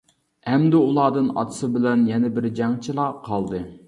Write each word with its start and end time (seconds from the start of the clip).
ئەمدى 0.51 0.79
ئۇلاردىن 0.85 1.27
ئاتىسى 1.41 1.69
بىلەن 1.75 2.05
يەنە 2.13 2.31
بىر 2.39 2.47
جەڭچىلا 2.61 3.07
قالدى. 3.29 3.61